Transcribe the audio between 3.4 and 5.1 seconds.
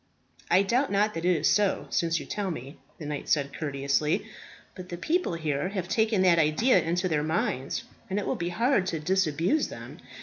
courteously. "But the